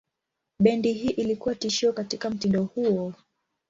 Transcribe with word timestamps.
Bendi 0.59 0.93
hii 0.93 1.09
ilikuwa 1.09 1.55
tishio 1.55 1.93
katika 1.93 2.29
mtindo 2.29 2.63
huo. 2.63 3.13